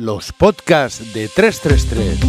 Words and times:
Los 0.00 0.32
podcasts 0.32 1.12
de 1.12 1.26
333. 1.26 2.20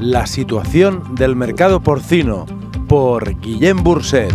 La 0.00 0.26
situación 0.26 1.14
del 1.16 1.36
mercado 1.36 1.82
porcino 1.82 2.46
por 2.88 3.38
Guillem 3.38 3.76
Burset. 3.84 4.32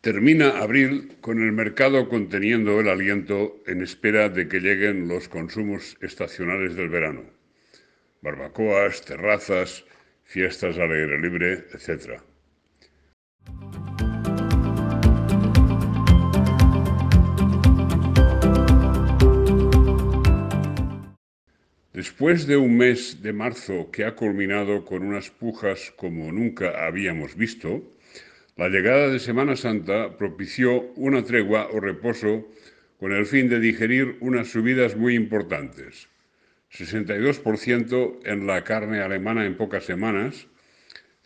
Termina 0.00 0.58
abril 0.58 1.18
con 1.20 1.42
el 1.42 1.52
mercado 1.52 2.08
conteniendo 2.08 2.80
el 2.80 2.88
aliento 2.88 3.60
en 3.66 3.82
espera 3.82 4.30
de 4.30 4.48
que 4.48 4.60
lleguen 4.60 5.08
los 5.08 5.28
consumos 5.28 5.98
estacionales 6.00 6.74
del 6.74 6.88
verano. 6.88 7.24
Barbacoas, 8.22 9.04
terrazas, 9.04 9.84
fiestas 10.24 10.78
al 10.78 10.90
aire 10.92 11.20
libre, 11.20 11.66
etc. 11.74 12.29
Después 22.00 22.46
de 22.46 22.56
un 22.56 22.78
mes 22.78 23.20
de 23.20 23.34
marzo 23.34 23.90
que 23.92 24.06
ha 24.06 24.16
culminado 24.16 24.86
con 24.86 25.02
unas 25.02 25.28
pujas 25.28 25.92
como 25.98 26.32
nunca 26.32 26.86
habíamos 26.86 27.36
visto, 27.36 27.92
la 28.56 28.70
llegada 28.70 29.10
de 29.10 29.18
Semana 29.18 29.54
Santa 29.54 30.16
propició 30.16 30.80
una 30.96 31.22
tregua 31.22 31.68
o 31.70 31.78
reposo 31.78 32.48
con 32.98 33.12
el 33.12 33.26
fin 33.26 33.50
de 33.50 33.60
digerir 33.60 34.16
unas 34.20 34.48
subidas 34.48 34.96
muy 34.96 35.14
importantes. 35.14 36.08
62% 36.72 38.20
en 38.24 38.46
la 38.46 38.64
carne 38.64 39.02
alemana 39.02 39.44
en 39.44 39.58
pocas 39.58 39.84
semanas, 39.84 40.46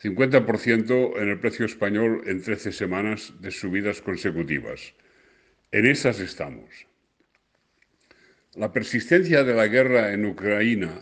50% 0.02 1.22
en 1.22 1.28
el 1.28 1.38
precio 1.38 1.66
español 1.66 2.22
en 2.26 2.42
13 2.42 2.72
semanas 2.72 3.32
de 3.38 3.52
subidas 3.52 4.02
consecutivas. 4.02 4.92
En 5.70 5.86
esas 5.86 6.18
estamos. 6.18 6.88
La 8.56 8.72
persistencia 8.72 9.42
de 9.42 9.52
la 9.52 9.66
guerra 9.66 10.12
en 10.12 10.24
Ucrania 10.26 10.92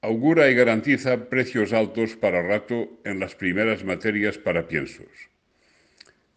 augura 0.00 0.48
y 0.48 0.54
garantiza 0.54 1.28
precios 1.28 1.74
altos 1.74 2.16
para 2.16 2.40
rato 2.40 2.98
en 3.04 3.20
las 3.20 3.34
primeras 3.34 3.84
materias 3.84 4.38
para 4.38 4.66
piensos. 4.66 5.06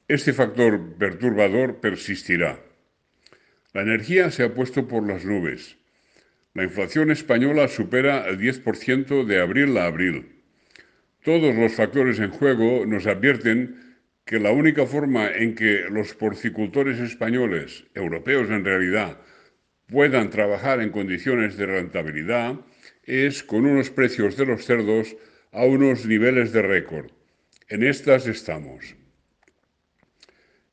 Este 0.09 0.33
factor 0.33 0.95
perturbador 0.97 1.79
persistirá. 1.79 2.59
La 3.71 3.81
energía 3.83 4.29
se 4.29 4.43
ha 4.43 4.53
puesto 4.53 4.89
por 4.89 5.07
las 5.07 5.23
nubes. 5.23 5.77
La 6.53 6.63
inflación 6.63 7.11
española 7.11 7.69
supera 7.69 8.27
el 8.27 8.39
10% 8.39 9.23
de 9.23 9.39
abril 9.39 9.77
a 9.77 9.85
abril. 9.85 10.43
Todos 11.23 11.55
los 11.55 11.73
factores 11.73 12.19
en 12.19 12.31
juego 12.31 12.85
nos 12.85 13.07
advierten 13.07 13.97
que 14.25 14.39
la 14.39 14.51
única 14.51 14.85
forma 14.85 15.29
en 15.29 15.55
que 15.55 15.85
los 15.89 16.13
porcicultores 16.13 16.99
españoles, 16.99 17.85
europeos 17.93 18.49
en 18.49 18.65
realidad, 18.65 19.17
puedan 19.89 20.29
trabajar 20.29 20.81
en 20.81 20.91
condiciones 20.91 21.57
de 21.57 21.65
rentabilidad 21.65 22.55
es 23.03 23.43
con 23.43 23.65
unos 23.65 23.89
precios 23.89 24.37
de 24.37 24.45
los 24.45 24.65
cerdos 24.65 25.15
a 25.51 25.65
unos 25.65 26.05
niveles 26.05 26.51
de 26.53 26.61
récord. 26.61 27.11
En 27.67 27.83
estas 27.83 28.27
estamos. 28.27 28.95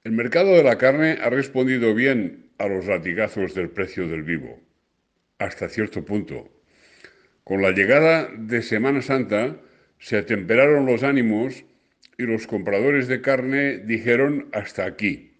El 0.04 0.12
mercado 0.12 0.54
de 0.54 0.62
la 0.62 0.78
carne 0.78 1.18
ha 1.20 1.30
respondido 1.30 1.94
bien 1.94 2.50
a 2.58 2.68
los 2.68 2.86
latigazos 2.86 3.54
del 3.54 3.70
precio 3.70 4.06
del 4.06 4.22
vivo, 4.22 4.60
hasta 5.38 5.68
cierto 5.68 6.04
punto. 6.04 6.48
Con 7.44 7.62
la 7.62 7.70
llegada 7.70 8.28
de 8.36 8.62
Semana 8.62 9.02
Santa 9.02 9.60
se 9.98 10.18
atemperaron 10.18 10.86
los 10.86 11.02
ánimos 11.02 11.64
y 12.18 12.24
los 12.24 12.46
compradores 12.46 13.08
de 13.08 13.20
carne 13.20 13.78
dijeron 13.78 14.48
hasta 14.52 14.84
aquí. 14.84 15.35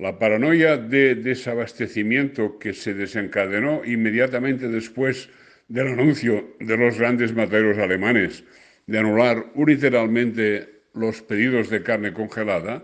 La 0.00 0.18
paranoia 0.18 0.78
de 0.78 1.14
desabastecimiento 1.14 2.58
que 2.58 2.72
se 2.72 2.94
desencadenó 2.94 3.84
inmediatamente 3.84 4.66
después 4.66 5.28
del 5.68 5.88
anuncio 5.88 6.56
de 6.58 6.78
los 6.78 6.96
grandes 6.96 7.34
mataderos 7.34 7.76
alemanes 7.76 8.42
de 8.86 8.98
anular 8.98 9.52
unilateralmente 9.54 10.84
los 10.94 11.20
pedidos 11.20 11.68
de 11.68 11.82
carne 11.82 12.14
congelada 12.14 12.82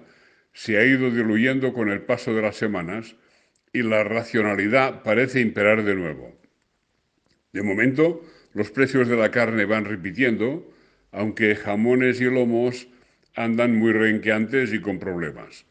se 0.52 0.76
ha 0.76 0.84
ido 0.84 1.10
diluyendo 1.10 1.72
con 1.72 1.88
el 1.88 2.02
paso 2.02 2.34
de 2.34 2.42
las 2.42 2.56
semanas 2.56 3.16
y 3.72 3.80
la 3.80 4.04
racionalidad 4.04 5.02
parece 5.02 5.40
imperar 5.40 5.84
de 5.84 5.94
nuevo. 5.94 6.38
De 7.54 7.62
momento, 7.62 8.20
los 8.52 8.70
precios 8.70 9.08
de 9.08 9.16
la 9.16 9.30
carne 9.30 9.64
van 9.64 9.86
repitiendo, 9.86 10.70
aunque 11.12 11.56
jamones 11.56 12.20
y 12.20 12.24
lomos 12.24 12.88
andan 13.34 13.74
muy 13.74 13.92
renqueantes 13.92 14.74
y 14.74 14.82
con 14.82 14.98
problemas. 14.98 15.64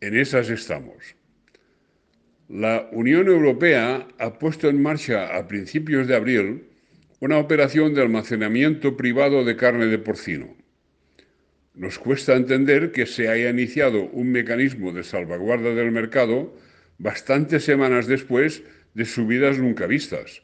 En 0.00 0.16
esas 0.16 0.48
estamos. 0.48 1.14
La 2.48 2.88
Unión 2.90 3.28
Europea 3.28 4.08
ha 4.18 4.38
puesto 4.38 4.70
en 4.70 4.80
marcha 4.80 5.36
a 5.36 5.46
principios 5.46 6.08
de 6.08 6.16
abril 6.16 6.64
una 7.20 7.36
operación 7.36 7.92
de 7.92 8.00
almacenamiento 8.00 8.96
privado 8.96 9.44
de 9.44 9.56
carne 9.56 9.86
de 9.88 9.98
porcino. 9.98 10.56
Nos 11.74 11.98
cuesta 11.98 12.34
entender 12.34 12.92
que 12.92 13.04
se 13.04 13.28
haya 13.28 13.50
iniciado 13.50 14.04
un 14.04 14.32
mecanismo 14.32 14.92
de 14.92 15.04
salvaguarda 15.04 15.74
del 15.74 15.92
mercado 15.92 16.56
bastantes 16.96 17.64
semanas 17.64 18.06
después 18.06 18.62
de 18.94 19.04
subidas 19.04 19.58
nunca 19.58 19.86
vistas. 19.86 20.42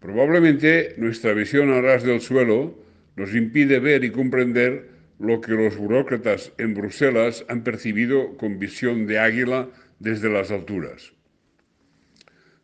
Probablemente 0.00 0.96
nuestra 0.98 1.32
visión 1.32 1.72
a 1.72 1.80
ras 1.80 2.02
del 2.02 2.20
suelo 2.20 2.76
nos 3.14 3.36
impide 3.36 3.78
ver 3.78 4.02
y 4.02 4.10
comprender 4.10 4.93
lo 5.18 5.40
que 5.40 5.52
los 5.52 5.76
burócratas 5.76 6.52
en 6.58 6.74
Bruselas 6.74 7.44
han 7.48 7.62
percibido 7.62 8.36
con 8.36 8.58
visión 8.58 9.06
de 9.06 9.18
águila 9.18 9.68
desde 9.98 10.28
las 10.28 10.50
alturas. 10.50 11.12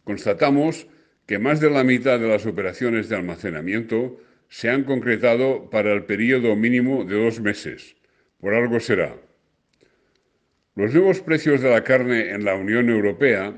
Constatamos 0.05 0.87
que 1.27 1.39
más 1.39 1.61
de 1.61 1.71
la 1.71 1.85
mitad 1.85 2.19
de 2.19 2.29
las 2.29 2.47
operaciones 2.47 3.09
de 3.09 3.17
almacenamiento 3.17 4.19
se 4.49 4.69
han 4.69 4.85
concretado 4.85 5.71
para 5.71 5.93
el 5.93 6.05
periodo 6.05 6.57
mínimo 6.57 7.05
de 7.05 7.23
dos 7.23 7.41
meses. 7.41 7.95
Por 8.41 8.55
algo 8.55 8.81
será. 8.81 9.17
Los 10.75 10.93
nuevos 10.93 11.21
precios 11.21 11.61
de 11.61 11.71
la 11.71 11.85
carne 11.85 12.31
en 12.31 12.45
la 12.45 12.55
Unión 12.55 12.91
Europea 12.91 13.55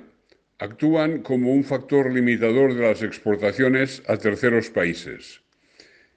actúan 0.59 1.23
como 1.23 1.53
un 1.53 1.65
factor 1.65 2.13
limitador 2.13 2.75
de 2.75 2.83
las 2.83 3.03
exportaciones 3.03 4.03
a 4.07 4.17
terceros 4.17 4.71
países. 4.71 5.41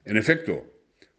En 0.04 0.18
efecto, 0.18 0.66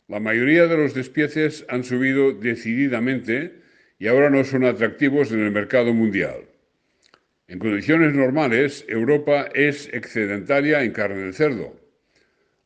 la 0.09 0.21
mayoría 0.21 0.67
de 0.67 0.77
los 0.77 0.94
despieces 0.94 1.65
han 1.69 1.83
subido 1.83 2.33
decididamente 2.33 3.55
y 3.99 4.06
ahora 4.06 4.31
no 4.31 4.44
son 4.44 4.65
atractivos 4.65 5.33
en 5.33 5.41
el 5.41 5.50
mercado 5.50 5.93
mundial. 5.93 6.44
En 7.49 7.59
condiciones 7.59 8.15
normales, 8.15 8.84
Europa 8.89 9.49
es 9.55 9.89
excedentaria 9.93 10.83
en 10.83 10.93
carne 10.93 11.22
de 11.22 11.33
cerdo. 11.33 11.77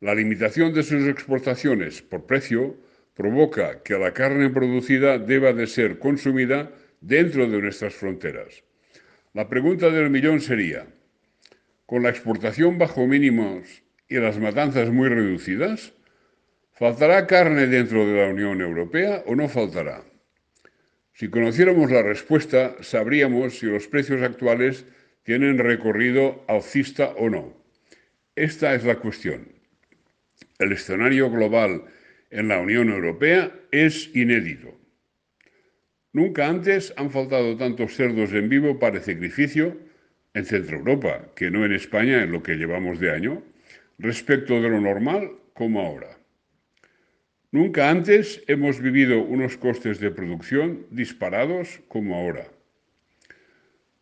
La 0.01 0.15
limitación 0.15 0.73
de 0.73 0.83
sus 0.83 1.07
exportaciones 1.07 2.03
por 2.03 2.27
precio 2.27 2.77
provoca 3.15 3.83
que 3.83 3.99
la 3.99 4.13
carne 4.13 4.49
producida 4.49 5.19
deba 5.19 5.53
de 5.53 5.67
ser 5.67 5.99
consumida 5.99 6.73
dentro 7.01 7.47
de 7.47 7.61
nuestras 7.61 7.95
fronteras. 7.95 8.63
La 9.35 9.49
pregunta 9.49 9.91
del 9.91 10.11
millón 10.11 10.41
sería, 10.41 10.87
¿con 11.87 12.03
la 12.03 12.11
exportación 12.11 12.79
bajo 12.79 13.07
mínimos 13.07 13.83
y 14.09 14.17
las 14.17 14.39
matanzas 14.39 14.91
muy 14.91 15.09
reducidas, 15.09 15.93
¿faltará 16.81 17.27
carne 17.27 17.67
dentro 17.67 18.07
de 18.07 18.23
la 18.23 18.29
Unión 18.29 18.63
Europea 18.63 19.23
o 19.27 19.37
no 19.37 19.51
faltará? 19.51 20.03
Si 21.13 21.29
conociéramos 21.29 21.91
la 21.91 22.03
respuesta, 22.03 22.75
sabríamos 22.81 23.59
si 23.59 23.67
los 23.67 23.87
precios 23.87 24.23
actuales 24.23 24.87
tienen 25.23 25.59
recorrido 25.59 26.43
alcista 26.49 27.11
o 27.19 27.29
no. 27.29 27.53
Esta 28.35 28.75
es 28.75 28.85
la 28.85 28.97
cuestión. 28.97 29.53
El 30.59 30.73
escenario 30.73 31.31
global 31.31 31.85
en 32.31 32.49
la 32.49 32.59
Unión 32.61 32.89
Europea 32.89 33.53
es 33.71 34.09
inédito. 34.17 34.75
Nunca 36.15 36.49
antes 36.49 36.95
han 36.97 37.11
faltado 37.11 37.59
tantos 37.59 37.95
cerdos 37.95 38.33
en 38.33 38.49
vivo 38.49 38.79
para 38.79 39.01
sacrificio 39.01 39.77
en 40.33 40.47
Centro 40.47 40.79
Europa, 40.79 41.29
que 41.37 41.51
no 41.51 41.63
en 41.67 41.75
España 41.75 42.23
en 42.23 42.33
lo 42.33 42.43
que 42.43 42.57
llevamos 42.57 42.99
de 43.01 43.11
año, 43.11 43.43
respecto 43.99 44.63
de 44.63 44.71
lo 44.71 44.81
normal 44.81 45.33
como 45.53 45.83
ahora. 45.83 46.20
Nunca 47.53 47.91
antes 47.91 48.43
hemos 48.47 48.81
vivido 48.81 49.23
unos 49.23 49.57
costes 49.57 49.99
de 49.99 50.13
producción 50.13 50.87
disparados 50.91 51.81
como 51.89 52.15
ahora. 52.15 52.47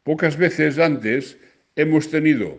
Pocas 0.03 0.37
veces 0.37 0.79
antes 0.79 1.39
hemos 1.75 2.11
tenido 2.11 2.59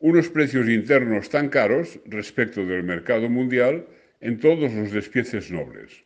unos 0.00 0.28
precios 0.28 0.68
internos 0.68 1.30
tan 1.30 1.48
caros 1.48 2.00
respecto 2.04 2.66
del 2.66 2.82
mercado 2.82 3.28
mundial 3.28 3.86
en 4.20 4.40
todos 4.40 4.72
los 4.74 4.90
despieces 4.90 5.52
nobles. 5.52 6.02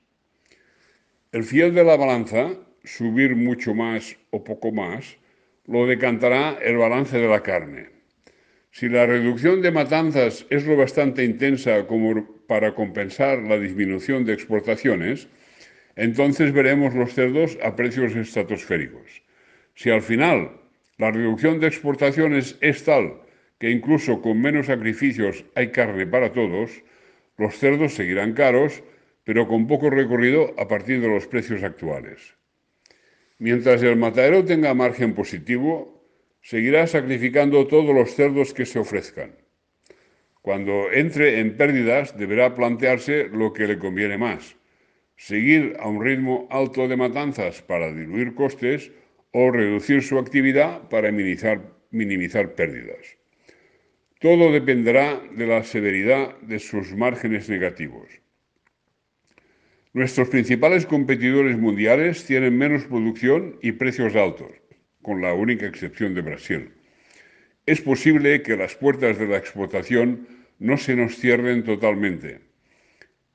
El 1.32 1.44
fiel 1.44 1.74
de 1.74 1.84
la 1.84 1.96
balanza, 1.96 2.52
subir 2.84 3.34
mucho 3.34 3.74
más 3.74 4.14
o 4.30 4.44
poco 4.44 4.72
más, 4.72 5.16
lo 5.66 5.86
decantará 5.86 6.58
el 6.62 6.76
balance 6.76 7.16
de 7.16 7.28
la 7.28 7.42
carne. 7.42 7.97
Si 8.78 8.88
la 8.88 9.06
reducción 9.06 9.60
de 9.60 9.72
matanzas 9.72 10.46
es 10.50 10.64
lo 10.64 10.76
bastante 10.76 11.24
intensa 11.24 11.84
como 11.88 12.24
para 12.46 12.76
compensar 12.76 13.40
la 13.40 13.58
disminución 13.58 14.24
de 14.24 14.34
exportaciones, 14.34 15.26
entonces 15.96 16.52
veremos 16.52 16.94
los 16.94 17.12
cerdos 17.12 17.58
a 17.60 17.74
precios 17.74 18.14
estratosféricos. 18.14 19.20
Si 19.74 19.90
al 19.90 20.00
final 20.00 20.52
la 20.96 21.10
reducción 21.10 21.58
de 21.58 21.66
exportaciones 21.66 22.56
es 22.60 22.84
tal 22.84 23.14
que 23.58 23.68
incluso 23.68 24.22
con 24.22 24.40
menos 24.40 24.66
sacrificios 24.66 25.44
hay 25.56 25.72
carne 25.72 26.06
para 26.06 26.32
todos, 26.32 26.70
los 27.36 27.58
cerdos 27.58 27.94
seguirán 27.94 28.32
caros, 28.32 28.84
pero 29.24 29.48
con 29.48 29.66
poco 29.66 29.90
recorrido 29.90 30.54
a 30.56 30.68
partir 30.68 31.00
de 31.00 31.08
los 31.08 31.26
precios 31.26 31.64
actuales. 31.64 32.36
Mientras 33.40 33.82
el 33.82 33.96
matadero 33.96 34.44
tenga 34.44 34.72
margen 34.72 35.14
positivo, 35.14 35.97
seguirá 36.48 36.86
sacrificando 36.86 37.66
todos 37.66 37.94
los 37.94 38.14
cerdos 38.14 38.54
que 38.54 38.64
se 38.64 38.78
ofrezcan. 38.78 39.36
Cuando 40.40 40.90
entre 40.90 41.40
en 41.40 41.58
pérdidas, 41.58 42.16
deberá 42.16 42.54
plantearse 42.54 43.28
lo 43.28 43.52
que 43.52 43.66
le 43.66 43.78
conviene 43.78 44.16
más, 44.16 44.56
seguir 45.16 45.76
a 45.78 45.86
un 45.86 46.02
ritmo 46.02 46.48
alto 46.50 46.88
de 46.88 46.96
matanzas 46.96 47.60
para 47.60 47.92
diluir 47.92 48.34
costes 48.34 48.90
o 49.32 49.50
reducir 49.50 50.02
su 50.02 50.18
actividad 50.18 50.88
para 50.88 51.12
minimizar, 51.12 52.54
pérdidas. 52.54 53.18
Todo 54.18 54.50
dependerá 54.50 55.20
de 55.36 55.46
la 55.46 55.62
severidad 55.64 56.34
de 56.40 56.60
sus 56.60 56.94
márgenes 56.94 57.50
negativos. 57.50 58.08
Nuestros 59.92 60.30
principales 60.30 60.86
competidores 60.86 61.58
mundiales 61.58 62.24
tienen 62.24 62.56
menos 62.56 62.84
producción 62.86 63.58
y 63.60 63.72
precios 63.72 64.16
altos, 64.16 64.52
con 65.02 65.20
la 65.20 65.34
única 65.34 65.66
excepción 65.66 66.14
de 66.14 66.22
Brasil. 66.22 66.72
Es 67.66 67.80
posible 67.80 68.42
que 68.42 68.56
las 68.56 68.74
puertas 68.74 69.18
de 69.18 69.26
la 69.26 69.36
exportación 69.36 70.26
no 70.58 70.76
se 70.76 70.96
nos 70.96 71.16
cierren 71.16 71.64
totalmente 71.64 72.48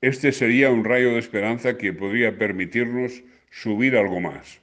este 0.04 0.34
sería 0.34 0.70
un 0.70 0.84
rayo 0.84 1.14
de 1.14 1.20
esperanza 1.20 1.78
que 1.78 1.94
podría 1.94 2.38
permitirnos 2.38 3.24
subir 3.50 3.96
algo 3.96 4.20
más. 4.20 4.60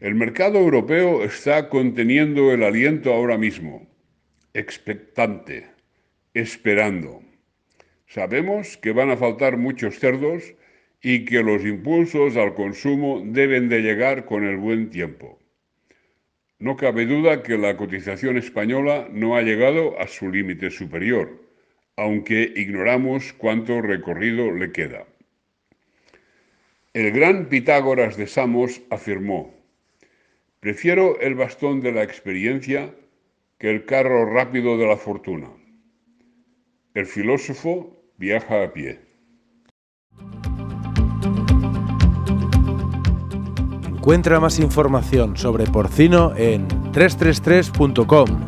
El 0.00 0.16
mercado 0.16 0.58
europeo 0.58 1.22
está 1.22 1.68
conteniendo 1.68 2.52
el 2.52 2.64
aliento 2.64 3.14
ahora 3.14 3.38
mismo, 3.38 3.88
expectante, 4.52 5.68
esperando. 6.34 7.22
Sabemos 8.08 8.76
que 8.78 8.90
van 8.90 9.10
a 9.10 9.16
faltar 9.16 9.56
muchos 9.56 10.00
cerdos 10.00 10.54
y 11.02 11.24
que 11.24 11.42
los 11.42 11.64
impulsos 11.64 12.36
al 12.36 12.54
consumo 12.54 13.22
deben 13.24 13.68
de 13.68 13.80
llegar 13.80 14.24
con 14.24 14.44
el 14.44 14.56
buen 14.56 14.90
tiempo. 14.90 15.38
No 16.58 16.76
cabe 16.76 17.06
duda 17.06 17.42
que 17.42 17.56
la 17.56 17.76
cotización 17.76 18.36
española 18.36 19.08
no 19.12 19.36
ha 19.36 19.42
llegado 19.42 20.00
a 20.00 20.08
su 20.08 20.30
límite 20.30 20.70
superior 20.70 21.48
aunque 21.98 22.52
ignoramos 22.54 23.32
cuánto 23.32 23.82
recorrido 23.82 24.52
le 24.52 24.70
queda. 24.70 25.04
El 26.94 27.10
gran 27.10 27.48
Pitágoras 27.48 28.16
de 28.16 28.28
Samos 28.28 28.80
afirmó, 28.88 29.52
prefiero 30.60 31.18
el 31.20 31.34
bastón 31.34 31.80
de 31.80 31.90
la 31.90 32.04
experiencia 32.04 32.94
que 33.58 33.68
el 33.70 33.84
carro 33.84 34.32
rápido 34.32 34.78
de 34.78 34.86
la 34.86 34.96
fortuna. 34.96 35.50
El 36.94 37.06
filósofo 37.06 38.00
viaja 38.16 38.62
a 38.62 38.72
pie. 38.72 39.00
Encuentra 44.08 44.40
más 44.40 44.58
información 44.58 45.36
sobre 45.36 45.66
porcino 45.66 46.32
en 46.34 46.66
333.com 46.92 48.47